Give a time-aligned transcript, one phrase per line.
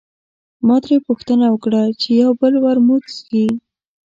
[0.67, 3.45] ما ترې پوښتنه وکړه چې یو بل ورموت څښې.